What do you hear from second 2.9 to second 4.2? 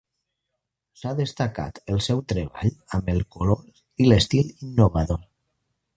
amb el color i